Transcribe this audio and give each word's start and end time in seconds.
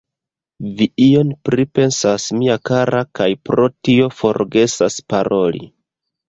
Vi 0.77 0.85
ion 1.07 1.33
pripensas, 1.49 2.25
mia 2.37 2.55
kara, 2.69 3.03
kaj 3.19 3.27
pro 3.51 3.69
tio 3.89 4.09
forgesas 4.23 4.99
paroli. 5.15 5.63